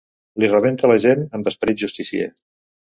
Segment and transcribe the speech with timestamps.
[0.43, 2.31] Li rebenta la gent amb esperit justicier.